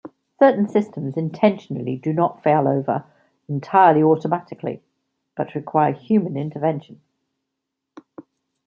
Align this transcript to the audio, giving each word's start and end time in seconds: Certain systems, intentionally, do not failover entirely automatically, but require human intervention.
Certain 0.39 0.67
systems, 0.67 1.15
intentionally, 1.15 1.95
do 1.95 2.11
not 2.11 2.41
failover 2.41 3.03
entirely 3.47 4.01
automatically, 4.01 4.81
but 5.37 5.53
require 5.53 5.91
human 5.93 6.35
intervention. 6.37 6.99